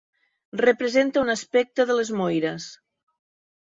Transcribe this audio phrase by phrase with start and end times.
[0.65, 2.71] Representa un aspecte de les moires.